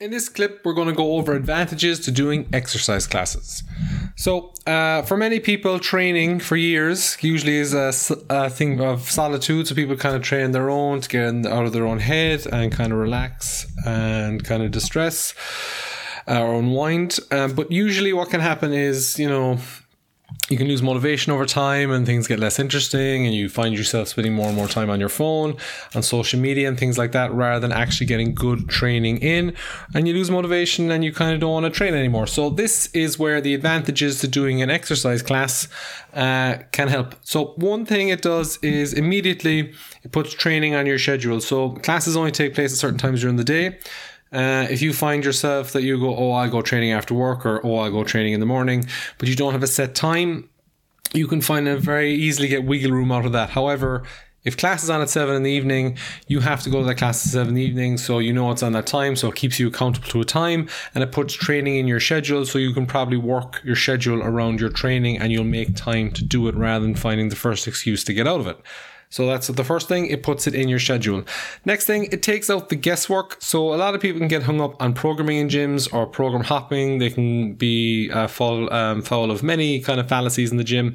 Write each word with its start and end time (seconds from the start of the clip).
In 0.00 0.12
this 0.12 0.28
clip, 0.28 0.64
we're 0.64 0.74
going 0.74 0.86
to 0.86 0.94
go 0.94 1.16
over 1.16 1.34
advantages 1.34 1.98
to 2.04 2.12
doing 2.12 2.48
exercise 2.52 3.04
classes. 3.08 3.64
So, 4.14 4.52
uh, 4.64 5.02
for 5.02 5.16
many 5.16 5.40
people, 5.40 5.80
training 5.80 6.38
for 6.38 6.54
years 6.54 7.18
usually 7.20 7.56
is 7.56 7.74
a, 7.74 7.92
a, 8.30 8.48
thing 8.48 8.80
of 8.80 9.10
solitude. 9.10 9.66
So, 9.66 9.74
people 9.74 9.96
kind 9.96 10.14
of 10.14 10.22
train 10.22 10.52
their 10.52 10.70
own 10.70 11.00
to 11.00 11.08
get 11.08 11.46
out 11.46 11.66
of 11.66 11.72
their 11.72 11.84
own 11.84 11.98
head 11.98 12.46
and 12.46 12.70
kind 12.70 12.92
of 12.92 12.98
relax 13.00 13.66
and 13.84 14.44
kind 14.44 14.62
of 14.62 14.70
distress 14.70 15.34
uh, 16.28 16.44
or 16.44 16.54
unwind. 16.54 17.18
Uh, 17.32 17.48
but 17.48 17.72
usually, 17.72 18.12
what 18.12 18.30
can 18.30 18.40
happen 18.40 18.72
is, 18.72 19.18
you 19.18 19.28
know, 19.28 19.58
you 20.50 20.56
can 20.56 20.66
lose 20.66 20.82
motivation 20.82 21.32
over 21.32 21.44
time 21.44 21.90
and 21.90 22.06
things 22.06 22.26
get 22.26 22.38
less 22.38 22.58
interesting 22.58 23.26
and 23.26 23.34
you 23.34 23.48
find 23.48 23.76
yourself 23.76 24.08
spending 24.08 24.32
more 24.32 24.46
and 24.46 24.56
more 24.56 24.68
time 24.68 24.88
on 24.88 25.00
your 25.00 25.08
phone 25.08 25.56
on 25.94 26.02
social 26.02 26.40
media 26.40 26.68
and 26.68 26.78
things 26.78 26.96
like 26.96 27.12
that 27.12 27.32
rather 27.32 27.60
than 27.60 27.72
actually 27.72 28.06
getting 28.06 28.34
good 28.34 28.68
training 28.68 29.18
in. 29.18 29.54
And 29.94 30.08
you 30.08 30.14
lose 30.14 30.30
motivation 30.30 30.90
and 30.90 31.04
you 31.04 31.12
kind 31.12 31.34
of 31.34 31.40
don't 31.40 31.52
want 31.52 31.64
to 31.64 31.70
train 31.70 31.94
anymore. 31.94 32.26
So 32.26 32.50
this 32.50 32.86
is 32.94 33.18
where 33.18 33.40
the 33.40 33.54
advantages 33.54 34.20
to 34.20 34.28
doing 34.28 34.62
an 34.62 34.70
exercise 34.70 35.22
class 35.22 35.68
uh, 36.14 36.58
can 36.72 36.88
help. 36.88 37.14
So 37.22 37.54
one 37.56 37.84
thing 37.84 38.08
it 38.08 38.22
does 38.22 38.58
is 38.62 38.94
immediately 38.94 39.74
it 40.02 40.12
puts 40.12 40.32
training 40.32 40.74
on 40.74 40.86
your 40.86 40.98
schedule. 40.98 41.40
So 41.40 41.70
classes 41.70 42.16
only 42.16 42.32
take 42.32 42.54
place 42.54 42.72
at 42.72 42.78
certain 42.78 42.98
times 42.98 43.20
during 43.20 43.36
the 43.36 43.44
day 43.44 43.78
uh, 44.32 44.66
if 44.70 44.82
you 44.82 44.92
find 44.92 45.24
yourself 45.24 45.72
that 45.72 45.82
you 45.82 45.98
go, 45.98 46.14
oh, 46.16 46.32
I 46.32 46.48
go 46.48 46.62
training 46.62 46.92
after 46.92 47.14
work, 47.14 47.46
or 47.46 47.64
oh, 47.64 47.78
I 47.78 47.90
go 47.90 48.04
training 48.04 48.32
in 48.32 48.40
the 48.40 48.46
morning, 48.46 48.86
but 49.18 49.28
you 49.28 49.36
don't 49.36 49.52
have 49.52 49.62
a 49.62 49.66
set 49.66 49.94
time, 49.94 50.48
you 51.14 51.26
can 51.26 51.40
find 51.40 51.66
a 51.66 51.76
very 51.76 52.12
easily 52.12 52.48
get 52.48 52.64
wiggle 52.64 52.92
room 52.92 53.10
out 53.10 53.24
of 53.24 53.32
that. 53.32 53.50
However, 53.50 54.04
if 54.44 54.56
class 54.56 54.84
is 54.84 54.90
on 54.90 55.02
at 55.02 55.10
seven 55.10 55.34
in 55.34 55.42
the 55.42 55.50
evening, 55.50 55.98
you 56.26 56.40
have 56.40 56.62
to 56.62 56.70
go 56.70 56.80
to 56.80 56.86
that 56.86 56.96
class 56.96 57.26
at 57.26 57.32
seven 57.32 57.48
in 57.48 57.54
the 57.54 57.62
evening, 57.62 57.98
so 57.98 58.18
you 58.18 58.32
know 58.32 58.50
it's 58.50 58.62
on 58.62 58.72
that 58.72 58.86
time, 58.86 59.16
so 59.16 59.28
it 59.28 59.34
keeps 59.34 59.58
you 59.58 59.68
accountable 59.68 60.08
to 60.08 60.20
a 60.20 60.24
time, 60.24 60.68
and 60.94 61.02
it 61.02 61.10
puts 61.10 61.34
training 61.34 61.76
in 61.76 61.88
your 61.88 62.00
schedule, 62.00 62.46
so 62.46 62.58
you 62.58 62.72
can 62.72 62.86
probably 62.86 63.16
work 63.16 63.60
your 63.64 63.76
schedule 63.76 64.22
around 64.22 64.60
your 64.60 64.70
training, 64.70 65.18
and 65.18 65.32
you'll 65.32 65.44
make 65.44 65.74
time 65.74 66.10
to 66.12 66.24
do 66.24 66.46
it 66.48 66.54
rather 66.54 66.84
than 66.84 66.94
finding 66.94 67.30
the 67.30 67.36
first 67.36 67.66
excuse 67.66 68.04
to 68.04 68.14
get 68.14 68.28
out 68.28 68.40
of 68.40 68.46
it. 68.46 68.58
So 69.10 69.26
that's 69.26 69.46
the 69.46 69.64
first 69.64 69.88
thing, 69.88 70.06
it 70.06 70.22
puts 70.22 70.46
it 70.46 70.54
in 70.54 70.68
your 70.68 70.78
schedule. 70.78 71.24
Next 71.64 71.86
thing, 71.86 72.08
it 72.12 72.22
takes 72.22 72.50
out 72.50 72.68
the 72.68 72.76
guesswork. 72.76 73.36
So 73.40 73.72
a 73.72 73.76
lot 73.76 73.94
of 73.94 74.00
people 74.00 74.18
can 74.18 74.28
get 74.28 74.42
hung 74.42 74.60
up 74.60 74.80
on 74.82 74.92
programming 74.92 75.38
in 75.38 75.48
gyms 75.48 75.92
or 75.92 76.06
program 76.06 76.44
hopping. 76.44 76.98
They 76.98 77.10
can 77.10 77.54
be 77.54 78.10
uh, 78.10 78.26
fall, 78.26 78.72
um, 78.72 79.02
foul 79.02 79.30
of 79.30 79.42
many 79.42 79.80
kind 79.80 79.98
of 79.98 80.08
fallacies 80.08 80.50
in 80.50 80.58
the 80.58 80.64
gym 80.64 80.94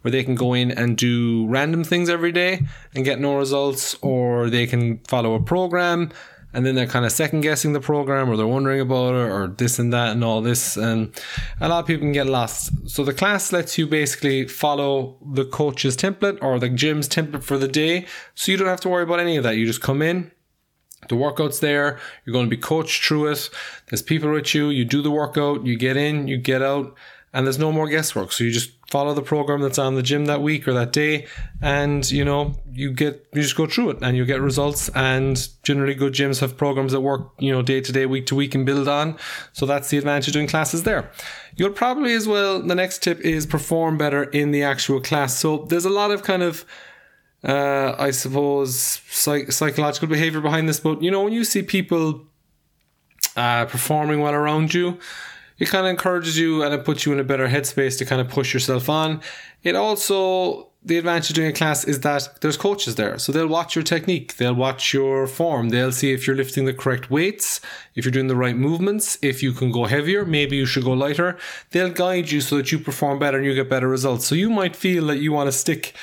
where 0.00 0.10
they 0.10 0.24
can 0.24 0.34
go 0.34 0.54
in 0.54 0.72
and 0.72 0.96
do 0.96 1.46
random 1.46 1.84
things 1.84 2.08
every 2.08 2.32
day 2.32 2.62
and 2.94 3.04
get 3.04 3.20
no 3.20 3.36
results, 3.36 3.94
or 4.02 4.50
they 4.50 4.66
can 4.66 4.98
follow 5.06 5.34
a 5.34 5.40
program 5.40 6.10
and 6.52 6.66
then 6.66 6.74
they're 6.74 6.86
kind 6.86 7.04
of 7.04 7.12
second 7.12 7.40
guessing 7.40 7.72
the 7.72 7.80
program 7.80 8.28
or 8.28 8.36
they're 8.36 8.46
wondering 8.46 8.80
about 8.80 9.14
it 9.14 9.30
or 9.30 9.46
this 9.48 9.78
and 9.78 9.92
that 9.92 10.12
and 10.12 10.24
all 10.24 10.40
this 10.40 10.76
and 10.76 11.12
a 11.60 11.68
lot 11.68 11.80
of 11.80 11.86
people 11.86 12.02
can 12.02 12.12
get 12.12 12.26
lost 12.26 12.70
so 12.88 13.04
the 13.04 13.12
class 13.12 13.52
lets 13.52 13.78
you 13.78 13.86
basically 13.86 14.46
follow 14.46 15.16
the 15.32 15.44
coach's 15.44 15.96
template 15.96 16.38
or 16.42 16.58
the 16.58 16.68
gym's 16.68 17.08
template 17.08 17.42
for 17.42 17.58
the 17.58 17.68
day 17.68 18.06
so 18.34 18.52
you 18.52 18.58
don't 18.58 18.68
have 18.68 18.80
to 18.80 18.88
worry 18.88 19.02
about 19.02 19.20
any 19.20 19.36
of 19.36 19.42
that 19.42 19.56
you 19.56 19.66
just 19.66 19.82
come 19.82 20.02
in 20.02 20.30
the 21.08 21.16
workout's 21.16 21.58
there 21.58 21.98
you're 22.24 22.32
going 22.32 22.46
to 22.46 22.56
be 22.56 22.60
coached 22.60 23.04
through 23.04 23.26
it 23.26 23.50
there's 23.90 24.02
people 24.02 24.30
with 24.30 24.54
you 24.54 24.68
you 24.68 24.84
do 24.84 25.02
the 25.02 25.10
workout 25.10 25.64
you 25.64 25.76
get 25.76 25.96
in 25.96 26.28
you 26.28 26.36
get 26.36 26.62
out 26.62 26.96
and 27.32 27.46
there's 27.46 27.58
no 27.58 27.72
more 27.72 27.88
guesswork. 27.88 28.32
So 28.32 28.44
you 28.44 28.50
just 28.50 28.72
follow 28.92 29.14
the 29.14 29.22
program 29.22 29.62
that's 29.62 29.78
on 29.78 29.94
the 29.94 30.02
gym 30.02 30.26
that 30.26 30.42
week 30.42 30.68
or 30.68 30.74
that 30.74 30.92
day, 30.92 31.26
and 31.62 32.08
you 32.10 32.24
know 32.24 32.54
you 32.70 32.92
get 32.92 33.26
you 33.32 33.40
just 33.40 33.56
go 33.56 33.66
through 33.66 33.88
it 33.90 33.98
and 34.02 34.18
you 34.18 34.24
get 34.26 34.40
results. 34.40 34.90
And 34.94 35.48
generally, 35.62 35.94
good 35.94 36.12
gyms 36.12 36.40
have 36.40 36.58
programs 36.58 36.92
that 36.92 37.00
work 37.00 37.32
you 37.38 37.50
know 37.50 37.62
day 37.62 37.80
to 37.80 37.90
day, 37.90 38.04
week 38.04 38.26
to 38.26 38.34
week, 38.34 38.54
and 38.54 38.66
build 38.66 38.88
on. 38.88 39.16
So 39.54 39.64
that's 39.64 39.88
the 39.88 39.96
advantage 39.96 40.28
of 40.28 40.34
doing 40.34 40.46
classes 40.46 40.82
there. 40.82 41.10
You'll 41.56 41.78
probably 41.84 42.12
as 42.12 42.28
well. 42.28 42.60
The 42.60 42.74
next 42.74 43.02
tip 43.02 43.18
is 43.20 43.46
perform 43.46 43.96
better 43.96 44.24
in 44.24 44.50
the 44.50 44.62
actual 44.62 45.00
class. 45.00 45.38
So 45.38 45.64
there's 45.70 45.86
a 45.86 45.90
lot 45.90 46.10
of 46.10 46.22
kind 46.22 46.42
of 46.42 46.66
uh, 47.44 47.94
I 47.98 48.10
suppose 48.10 49.00
psych- 49.08 49.52
psychological 49.52 50.08
behavior 50.08 50.42
behind 50.42 50.68
this, 50.68 50.80
but 50.80 51.02
you 51.02 51.10
know 51.10 51.22
when 51.24 51.32
you 51.32 51.44
see 51.44 51.62
people 51.62 52.26
uh, 53.36 53.64
performing 53.64 54.20
well 54.20 54.34
around 54.34 54.74
you 54.74 54.98
it 55.62 55.68
kind 55.68 55.86
of 55.86 55.90
encourages 55.90 56.36
you 56.36 56.64
and 56.64 56.74
it 56.74 56.84
puts 56.84 57.06
you 57.06 57.12
in 57.12 57.20
a 57.20 57.24
better 57.24 57.46
headspace 57.46 57.96
to 57.96 58.04
kind 58.04 58.20
of 58.20 58.28
push 58.28 58.52
yourself 58.52 58.88
on. 58.88 59.20
It 59.62 59.76
also 59.76 60.70
the 60.84 60.98
advantage 60.98 61.30
of 61.30 61.36
doing 61.36 61.50
a 61.50 61.52
class 61.52 61.84
is 61.84 62.00
that 62.00 62.40
there's 62.40 62.56
coaches 62.56 62.96
there. 62.96 63.16
So 63.16 63.30
they'll 63.30 63.46
watch 63.46 63.76
your 63.76 63.84
technique, 63.84 64.38
they'll 64.38 64.56
watch 64.56 64.92
your 64.92 65.28
form, 65.28 65.68
they'll 65.68 65.92
see 65.92 66.12
if 66.12 66.26
you're 66.26 66.34
lifting 66.34 66.64
the 66.64 66.74
correct 66.74 67.12
weights, 67.12 67.60
if 67.94 68.04
you're 68.04 68.10
doing 68.10 68.26
the 68.26 68.34
right 68.34 68.56
movements, 68.56 69.16
if 69.22 69.40
you 69.40 69.52
can 69.52 69.70
go 69.70 69.84
heavier, 69.84 70.24
maybe 70.24 70.56
you 70.56 70.66
should 70.66 70.82
go 70.82 70.94
lighter. 70.94 71.38
They'll 71.70 71.92
guide 71.92 72.32
you 72.32 72.40
so 72.40 72.56
that 72.56 72.72
you 72.72 72.80
perform 72.80 73.20
better 73.20 73.38
and 73.38 73.46
you 73.46 73.54
get 73.54 73.70
better 73.70 73.86
results. 73.86 74.26
So 74.26 74.34
you 74.34 74.50
might 74.50 74.74
feel 74.74 75.06
that 75.06 75.18
you 75.18 75.30
want 75.30 75.46
to 75.46 75.52
stick, 75.52 75.94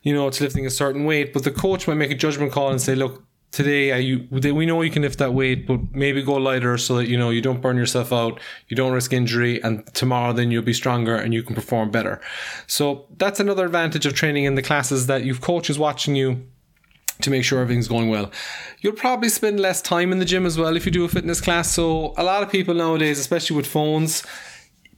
you 0.00 0.14
know, 0.14 0.30
to 0.30 0.42
lifting 0.42 0.64
a 0.64 0.70
certain 0.70 1.04
weight, 1.04 1.34
but 1.34 1.44
the 1.44 1.50
coach 1.50 1.86
might 1.86 1.96
make 1.96 2.10
a 2.10 2.14
judgment 2.14 2.50
call 2.50 2.70
and 2.70 2.80
say, 2.80 2.94
look, 2.94 3.25
today 3.56 3.90
uh, 3.90 3.96
you 3.96 4.28
we 4.30 4.66
know 4.66 4.82
you 4.82 4.90
can 4.90 5.00
lift 5.00 5.18
that 5.18 5.32
weight 5.32 5.66
but 5.66 5.80
maybe 5.94 6.22
go 6.22 6.34
lighter 6.34 6.76
so 6.76 6.96
that 6.96 7.08
you 7.08 7.16
know 7.16 7.30
you 7.30 7.40
don't 7.40 7.62
burn 7.62 7.74
yourself 7.74 8.12
out 8.12 8.38
you 8.68 8.76
don't 8.76 8.92
risk 8.92 9.14
injury 9.14 9.62
and 9.62 9.86
tomorrow 9.94 10.34
then 10.34 10.50
you'll 10.50 10.62
be 10.62 10.74
stronger 10.74 11.16
and 11.16 11.32
you 11.32 11.42
can 11.42 11.54
perform 11.54 11.90
better 11.90 12.20
so 12.66 13.06
that's 13.16 13.40
another 13.40 13.64
advantage 13.64 14.04
of 14.04 14.12
training 14.12 14.44
in 14.44 14.56
the 14.56 14.62
classes 14.62 15.06
that 15.06 15.24
you've 15.24 15.40
coaches 15.40 15.78
watching 15.78 16.14
you 16.14 16.46
to 17.22 17.30
make 17.30 17.44
sure 17.44 17.60
everything's 17.60 17.88
going 17.88 18.10
well. 18.10 18.30
You'll 18.80 18.92
probably 18.92 19.30
spend 19.30 19.58
less 19.58 19.80
time 19.80 20.12
in 20.12 20.18
the 20.18 20.26
gym 20.26 20.44
as 20.44 20.58
well 20.58 20.76
if 20.76 20.84
you 20.84 20.92
do 20.92 21.06
a 21.06 21.08
fitness 21.08 21.40
class. 21.40 21.72
So, 21.72 22.12
a 22.18 22.22
lot 22.22 22.42
of 22.42 22.50
people 22.50 22.74
nowadays, 22.74 23.18
especially 23.18 23.56
with 23.56 23.66
phones, 23.66 24.22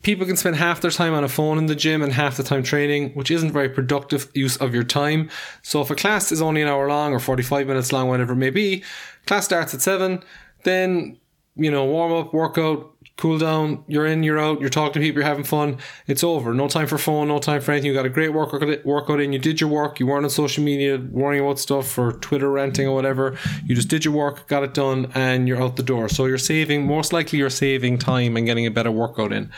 people 0.03 0.26
can 0.26 0.36
spend 0.36 0.56
half 0.56 0.81
their 0.81 0.91
time 0.91 1.14
on 1.14 1.25
a 1.25 1.28
phone 1.28 1.59
in 1.59 1.66
the 1.66 1.75
gym 1.75 2.03
and 2.03 2.12
half 2.12 2.36
the 2.36 2.42
time 2.42 2.62
training, 2.62 3.10
which 3.14 3.31
isn't 3.31 3.53
very 3.53 3.69
productive 3.69 4.31
use 4.34 4.56
of 4.59 4.75
your 4.75 4.84
time. 4.84 5.28
So 5.62 5.81
if 5.81 5.91
a 5.91 5.94
class 5.94 6.31
is 6.32 6.41
only 6.41 6.62
an 6.62 6.69
hour 6.69 6.88
long 6.88 7.12
or 7.12 7.19
45 7.19 7.66
minutes 7.66 7.92
long, 7.92 8.08
whatever 8.08 8.32
it 8.32 8.37
may 8.37 8.50
be, 8.50 8.84
class 9.26 9.44
starts 9.44 9.75
at 9.75 9.82
seven, 9.82 10.22
then, 10.64 11.19
you 11.56 11.70
know, 11.70 11.84
warm 11.84 12.12
up, 12.12 12.32
workout, 12.32 12.94
cool 13.19 13.37
down, 13.37 13.83
you're 13.89 14.06
in, 14.06 14.23
you're 14.23 14.39
out, 14.39 14.61
you're 14.61 14.71
talking 14.71 14.95
to 14.95 15.01
people, 15.01 15.21
you're 15.21 15.29
having 15.29 15.45
fun, 15.45 15.77
it's 16.06 16.23
over. 16.23 16.55
No 16.55 16.69
time 16.69 16.87
for 16.87 16.99
phone, 16.99 17.27
no 17.27 17.41
time 17.41 17.61
for 17.61 17.73
anything. 17.73 17.89
You 17.89 17.95
got 17.95 18.06
a 18.06 18.11
great 18.11 18.33
workout, 18.33 18.87
workout 18.87 19.21
in, 19.21 19.33
you 19.33 19.41
did 19.41 19.61
your 19.61 19.69
work, 19.69 19.99
you 19.99 20.06
weren't 20.06 20.25
on 20.25 20.31
social 20.31 20.62
media 20.62 20.99
worrying 20.99 21.45
about 21.45 21.59
stuff 21.59 21.99
or 21.99 22.12
Twitter 22.12 22.49
ranting 22.49 22.87
or 22.87 22.95
whatever. 22.95 23.37
You 23.67 23.75
just 23.75 23.89
did 23.89 24.05
your 24.05 24.15
work, 24.15 24.47
got 24.47 24.62
it 24.62 24.73
done, 24.73 25.11
and 25.17 25.49
you're 25.49 25.61
out 25.61 25.75
the 25.75 25.83
door. 25.83 26.09
So 26.09 26.27
you're 26.27 26.39
saving, 26.39 26.87
most 26.87 27.12
likely, 27.12 27.41
you're 27.41 27.51
saving 27.51 27.99
time 27.99 28.37
and 28.37 28.47
getting 28.47 28.67
a 28.67 28.71
better 28.71 28.93
workout 28.93 29.33
in. 29.33 29.50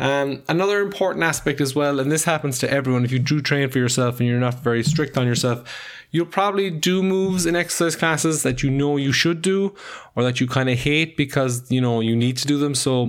Um, 0.00 0.42
another 0.48 0.80
important 0.80 1.22
aspect 1.22 1.60
as 1.60 1.72
well, 1.76 2.00
and 2.00 2.10
this 2.10 2.24
happens 2.24 2.58
to 2.58 2.70
everyone 2.70 3.04
if 3.04 3.12
you 3.12 3.20
do 3.20 3.40
train 3.40 3.70
for 3.70 3.78
yourself 3.78 4.18
and 4.18 4.28
you're 4.28 4.40
not 4.40 4.54
very 4.54 4.82
strict 4.82 5.16
on 5.16 5.24
yourself 5.24 5.64
you'll 6.14 6.24
probably 6.24 6.70
do 6.70 7.02
moves 7.02 7.44
in 7.44 7.56
exercise 7.56 7.96
classes 7.96 8.44
that 8.44 8.62
you 8.62 8.70
know 8.70 8.96
you 8.96 9.10
should 9.10 9.42
do 9.42 9.74
or 10.14 10.22
that 10.22 10.40
you 10.40 10.46
kind 10.46 10.70
of 10.70 10.78
hate 10.78 11.16
because 11.16 11.68
you 11.72 11.80
know 11.80 12.00
you 12.00 12.14
need 12.14 12.36
to 12.36 12.46
do 12.46 12.56
them 12.56 12.72
so 12.72 13.03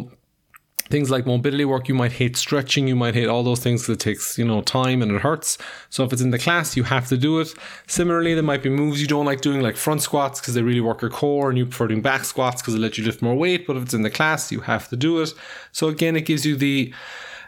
things 0.90 1.09
like 1.09 1.25
mobility 1.25 1.66
work 1.66 1.88
you 1.88 1.96
might 1.96 2.12
hate 2.12 2.38
stretching 2.38 2.88
you 2.88 2.96
might 2.96 3.16
hate 3.16 3.28
all 3.28 3.44
those 3.44 3.59
things 3.59 3.88
that 3.88 4.00
takes 4.00 4.38
you 4.38 4.46
know 4.46 4.62
time 4.62 5.01
and 5.01 5.12
it 5.12 5.22
hurts. 5.22 5.57
So 5.90 6.03
if 6.03 6.13
it's 6.13 6.22
in 6.22 6.31
the 6.31 6.40
class 6.40 6.78
you 6.78 6.84
have 6.84 7.07
to 7.07 7.18
do 7.18 7.40
it. 7.40 7.53
Similarly 7.88 8.34
there 8.34 8.44
might 8.44 8.63
be 8.63 8.69
moves 8.69 9.01
you 9.01 9.07
don't 9.07 9.25
like 9.25 9.41
doing 9.41 9.62
like 9.62 9.78
front 9.78 10.01
squats 10.01 10.40
because 10.40 10.53
they 10.53 10.62
really 10.62 10.81
work 10.81 11.01
your 11.01 11.12
core 11.12 11.50
and 11.50 11.57
you 11.57 11.66
prefer 11.66 11.88
doing 11.88 12.01
back 12.01 12.24
squats 12.24 12.62
because 12.62 12.75
they 12.75 12.79
let 12.79 12.97
you 12.97 13.03
lift 13.03 13.22
more 13.22 13.35
weight. 13.35 13.66
But 13.66 13.78
if 13.78 13.84
it's 13.84 13.94
in 13.94 14.03
the 14.03 14.09
class 14.09 14.51
you 14.51 14.62
have 14.62 14.88
to 14.90 14.95
do 14.95 15.22
it. 15.22 15.34
So 15.72 15.88
again 15.88 16.16
it 16.16 16.25
gives 16.25 16.45
you 16.45 16.56
the 16.56 16.94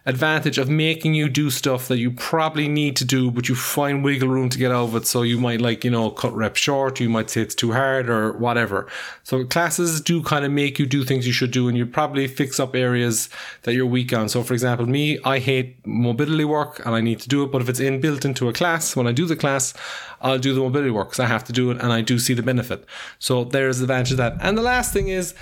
advantage 0.08 0.58
of 0.58 0.70
making 0.70 1.14
you 1.14 1.28
do 1.28 1.50
stuff 1.50 1.90
that 1.90 1.98
you 1.98 2.10
probably 2.10 2.70
need 2.70 2.96
to 2.96 3.04
do, 3.04 3.30
but 3.30 3.50
you 3.50 3.56
find 3.56 4.06
wiggle 4.06 4.30
room 4.30 4.48
to 4.48 4.58
get 4.58 4.72
out 4.72 4.86
of 4.86 4.96
it. 4.96 5.06
So 5.06 5.22
you 5.22 5.38
might 5.38 5.60
like, 5.60 5.84
you 5.84 5.92
know, 5.92 6.10
cut 6.10 6.34
reps 6.34 6.62
short, 6.62 7.02
you 7.02 7.10
might 7.10 7.30
say 7.30 7.42
it's 7.42 7.54
too 7.54 7.74
hard 7.74 8.10
or 8.10 8.32
whatever. 8.32 8.88
So 9.24 9.44
classes 9.44 10.00
do 10.00 10.24
kind 10.24 10.46
of 10.46 10.52
make 10.52 10.80
you 10.80 10.86
do 10.86 11.04
things 11.04 11.28
you 11.28 11.34
should 11.34 11.52
do 11.52 11.68
and 11.68 11.78
you 11.78 11.86
probably 11.86 12.26
fix 12.28 12.58
up 12.58 12.74
areas 12.74 13.30
that 13.64 13.74
you're 13.74 13.86
weak 13.86 14.14
on. 14.14 14.30
So 14.30 14.44
for 14.44 14.54
example, 14.54 14.86
me, 14.86 15.20
I 15.26 15.40
hate 15.40 15.86
mobility 15.86 16.46
work 16.46 16.80
and 16.86 16.96
I 16.96 17.02
need 17.02 17.20
to 17.20 17.28
do 17.28 17.44
it, 17.44 17.52
but 17.52 17.62
if 17.62 17.68
it's 17.68 17.82
inbuilt 17.82 18.24
into 18.24 18.48
a 18.48 18.54
class, 18.54 18.96
when 18.96 19.08
I 19.08 19.12
do 19.12 19.26
the 19.26 19.36
class, 19.36 19.74
I'll 20.22 20.40
do 20.40 20.54
the 20.54 20.62
mobility 20.62 20.90
work 20.90 21.10
because 21.10 21.20
I 21.20 21.28
have 21.28 21.44
to 21.44 21.54
do 21.54 21.70
it 21.70 21.82
and 21.82 21.92
I 21.92 22.00
do 22.02 22.18
see 22.18 22.34
the 22.34 22.42
benefit. 22.42 22.86
So 23.20 23.44
there's 23.44 23.80
the 23.80 23.84
advantage 23.84 24.12
of 24.12 24.18
that. 24.18 24.38
And 24.40 24.58
the 24.58 24.64
last 24.64 24.94
thing 24.94 25.10
is, 25.10 25.36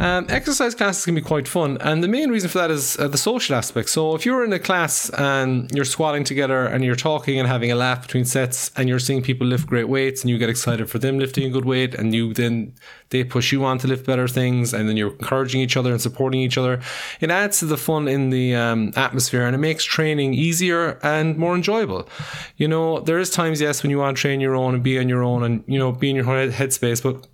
um, 0.00 0.26
exercise 0.28 0.74
classes 0.74 1.04
can 1.04 1.14
be 1.14 1.22
quite 1.22 1.46
fun. 1.46 1.78
And 1.80 2.02
the 2.02 2.08
main 2.08 2.30
reason 2.30 2.50
for 2.50 2.58
that 2.58 2.70
is 2.70 2.98
uh, 2.98 3.08
the 3.08 3.16
social 3.16 3.54
aspect. 3.54 3.88
So 3.88 3.99
if 4.14 4.26
you're 4.26 4.44
in 4.44 4.52
a 4.52 4.58
class 4.58 5.10
and 5.10 5.70
you're 5.72 5.84
squatting 5.84 6.24
together 6.24 6.66
and 6.66 6.84
you're 6.84 6.94
talking 6.94 7.38
and 7.38 7.48
having 7.48 7.70
a 7.70 7.74
laugh 7.74 8.02
between 8.02 8.24
sets 8.24 8.70
and 8.76 8.88
you're 8.88 8.98
seeing 8.98 9.22
people 9.22 9.46
lift 9.46 9.66
great 9.66 9.88
weights 9.88 10.22
and 10.22 10.30
you 10.30 10.38
get 10.38 10.50
excited 10.50 10.88
for 10.88 10.98
them 10.98 11.18
lifting 11.18 11.44
a 11.44 11.50
good 11.50 11.64
weight 11.64 11.94
and 11.94 12.14
you 12.14 12.34
then 12.34 12.74
they 13.10 13.24
push 13.24 13.52
you 13.52 13.64
on 13.64 13.78
to 13.78 13.86
lift 13.86 14.06
better 14.06 14.28
things 14.28 14.72
and 14.72 14.88
then 14.88 14.96
you're 14.96 15.12
encouraging 15.12 15.60
each 15.60 15.76
other 15.76 15.92
and 15.92 16.00
supporting 16.00 16.40
each 16.40 16.56
other, 16.56 16.80
it 17.20 17.30
adds 17.30 17.58
to 17.58 17.66
the 17.66 17.76
fun 17.76 18.08
in 18.08 18.30
the 18.30 18.54
um, 18.54 18.92
atmosphere 18.96 19.44
and 19.44 19.54
it 19.54 19.58
makes 19.58 19.84
training 19.84 20.34
easier 20.34 20.98
and 21.02 21.36
more 21.36 21.54
enjoyable. 21.54 22.08
You 22.56 22.68
know, 22.68 23.00
there 23.00 23.18
is 23.18 23.30
times, 23.30 23.60
yes, 23.60 23.82
when 23.82 23.90
you 23.90 23.98
want 23.98 24.16
to 24.16 24.20
train 24.20 24.40
your 24.40 24.54
own 24.54 24.74
and 24.74 24.82
be 24.82 24.98
on 24.98 25.08
your 25.08 25.22
own 25.22 25.42
and, 25.42 25.64
you 25.66 25.78
know, 25.78 25.92
be 25.92 26.10
in 26.10 26.16
your 26.16 26.24
head 26.24 26.52
headspace, 26.52 27.02
but 27.02 27.26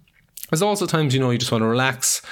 there's 0.51 0.63
also 0.63 0.87
times 0.87 1.15
you 1.15 1.21
know 1.21 1.31
you 1.31 1.39
just 1.39 1.53
want 1.53 1.63
to 1.63 1.69
relax 1.69 2.23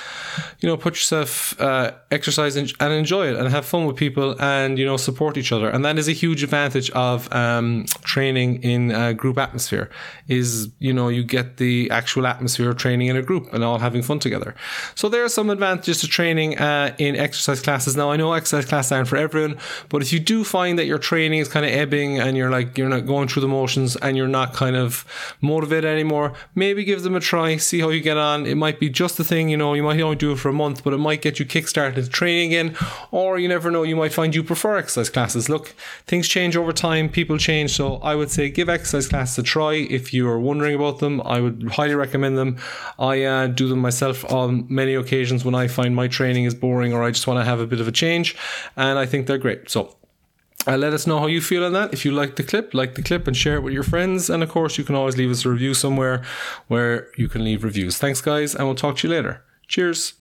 you 0.61 0.69
know 0.69 0.77
put 0.77 0.95
yourself 0.95 1.61
uh, 1.61 1.93
exercise 2.11 2.57
and, 2.57 2.73
and, 2.81 2.93
enjoy 2.93 3.27
it 3.27 3.37
and 3.37 3.49
have 3.49 3.65
fun 3.67 3.87
with 3.87 3.97
people 3.97 4.41
and 4.41 4.79
you 4.79 4.85
know 4.85 4.97
support 4.97 5.37
each 5.37 5.53
other. 5.53 5.69
And 5.69 5.85
that 5.85 5.99
is 5.99 6.09
a 6.09 6.13
huge 6.13 6.43
advantage 6.43 6.91
of 6.91 7.33
um, 7.33 7.87
training 8.03 8.63
in 8.63 8.91
a 8.91 9.15
group 9.15 9.39
atmosphere 9.39 9.91
is 10.29 10.69
you 10.79 10.93
know 10.93 11.09
you 11.09 11.25
get 11.25 11.57
the 11.59 11.91
actual 11.91 12.27
atmosphere 12.27 12.71
of 12.71 12.77
training 12.77 13.09
in 13.09 13.17
a 13.17 13.23
group 13.23 13.53
and 13.53 13.65
all 13.65 13.79
having 13.79 14.03
fun 14.03 14.19
together. 14.19 14.55
So 14.95 15.09
there 15.09 15.25
are 15.25 15.29
some 15.29 15.51
advantages 15.51 16.01
to 16.01 16.09
training 16.09 16.59
uh, 16.59 16.95
in 16.99 17.17
exercise 17.17 17.61
classes. 17.61 17.97
Now 17.97 18.11
I 18.11 18.17
know 18.17 18.33
exercise 18.33 18.67
classes 18.67 18.93
aren't 18.93 19.09
for 19.09 19.17
everyone 19.17 19.59
but 19.89 20.03
if 20.03 20.13
you 20.13 20.21
do 20.21 20.45
find 20.45 20.79
that 20.79 20.87
your 20.87 20.99
training 20.99 21.41
is 21.41 21.49
kind 21.49 21.67
of 21.67 21.73
ebbing 21.73 22.19
and 22.19 22.37
you're 22.37 22.51
like 22.51 22.79
you're 22.79 22.89
not 22.89 23.07
going 23.07 23.29
through 23.29 23.43
the 23.43 23.49
motions 23.49 23.97
and 23.97 24.17
you're 24.17 24.29
not 24.29 24.53
kind 24.53 24.77
of 24.77 25.05
motivated 25.41 25.91
anymore 25.91 26.33
maybe 26.55 26.85
give 26.85 27.03
them 27.03 27.15
a 27.15 27.21
try 27.21 27.57
see 27.57 27.81
how 27.81 27.89
you 27.89 28.01
get 28.05 28.17
on. 28.17 28.47
It 28.47 28.55
might 28.55 28.79
be 28.79 28.89
just 28.89 29.17
the 29.17 29.25
thing, 29.25 29.49
you 29.49 29.57
know, 29.57 29.75
you 29.75 29.83
might 29.83 30.01
only 30.01 30.17
do 30.17 30.31
it 30.31 30.39
for 30.39 30.49
a 30.49 30.53
month, 30.53 30.85
but 30.85 30.93
it 30.93 30.99
might 30.99 31.23
get 31.23 31.41
you 31.41 31.47
kickstarted 31.47 31.97
to 31.97 32.09
training 32.09 32.53
again, 32.53 32.77
or 33.11 33.39
you 33.39 33.49
never 33.49 33.71
know, 33.71 33.83
you 33.83 33.97
might 33.97 34.13
find 34.13 34.35
you 34.35 34.45
prefer 34.45 34.77
exercise 34.77 35.11
classes. 35.11 35.49
Look, 35.49 35.75
things 36.07 36.29
change 36.29 36.57
over 36.57 36.73
time, 36.73 37.09
people 37.09 37.39
change, 37.39 37.73
so 37.73 37.97
I 37.97 38.15
would 38.15 38.31
say 38.31 38.49
give 38.51 38.69
exercise 38.69 39.09
classes 39.09 39.39
a 39.39 39.43
try. 39.43 39.75
If 39.75 40.15
you 40.15 40.29
are 40.29 40.39
wondering 40.39 40.77
about 40.77 41.01
them, 41.01 41.21
I 41.23 41.41
would 41.41 41.73
highly 41.73 41.97
recommend 41.97 42.39
them. 42.39 42.59
I 42.99 43.25
uh, 43.25 43.47
do 43.49 43.69
them 43.69 43.81
myself 43.81 44.25
on 44.31 44.67
many 44.69 44.95
occasions 44.95 45.45
when 45.45 45.55
I 45.55 45.67
find 45.67 45.97
my 45.97 46.07
training 46.07 46.45
is 46.45 46.55
boring 46.55 46.93
or 46.93 47.03
I 47.03 47.11
just 47.11 47.27
want 47.27 47.41
to 47.41 47.45
have 47.45 47.59
a 47.59 47.67
bit 47.67 47.81
of 47.81 47.89
a 47.89 47.93
change, 47.93 48.37
and 48.77 48.99
I 48.99 49.07
think 49.07 49.27
they're 49.27 49.39
great. 49.39 49.71
So 49.71 49.97
uh, 50.67 50.77
let 50.77 50.93
us 50.93 51.07
know 51.07 51.19
how 51.19 51.27
you 51.27 51.41
feel 51.41 51.65
on 51.65 51.73
that. 51.73 51.93
If 51.93 52.05
you 52.05 52.13
like 52.13 52.37
the 52.37 52.43
clip, 52.43 52.75
like 52.75 52.95
the 52.95 53.03
clip 53.03 53.27
and 53.27 53.37
share 53.37 53.57
it 53.57 53.63
with 53.63 53.73
your 53.73 53.83
friends. 53.83 54.29
And 54.29 54.43
of 54.43 54.51
course, 54.51 54.77
you 54.79 54.85
can 54.85 54.95
always 54.95 55.17
leave 55.17 55.31
us 55.31 55.45
a 55.45 55.51
review 55.51 55.75
somewhere 55.75 56.23
where 56.69 57.09
you 57.17 57.29
can 57.29 57.43
leave 57.43 57.65
reviews. 57.65 57.99
Thanks, 57.99 58.21
guys, 58.21 58.55
and 58.55 58.67
we'll 58.67 58.75
talk 58.75 58.99
to 58.99 59.09
you 59.09 59.15
later. 59.15 59.43
Cheers. 59.67 60.13